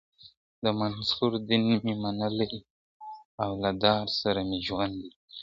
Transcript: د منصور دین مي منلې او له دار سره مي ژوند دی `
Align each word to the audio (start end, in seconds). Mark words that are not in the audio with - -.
د 0.63 0.65
منصور 0.79 1.31
دین 1.49 1.63
مي 1.83 1.93
منلې 2.03 2.49
او 3.43 3.51
له 3.63 3.71
دار 3.83 4.05
سره 4.19 4.39
مي 4.49 4.59
ژوند 4.67 4.95
دی 5.01 5.11
` 5.19 5.21